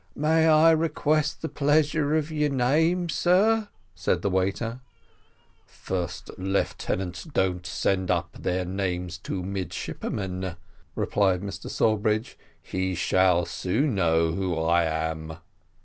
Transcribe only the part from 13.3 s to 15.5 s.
soon know who I am."